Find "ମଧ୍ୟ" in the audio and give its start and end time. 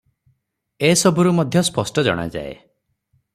1.41-1.63